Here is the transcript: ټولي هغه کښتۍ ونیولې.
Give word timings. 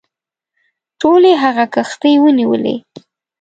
ټولي 0.99 1.33
هغه 1.43 1.65
کښتۍ 1.73 2.13
ونیولې. 2.21 2.75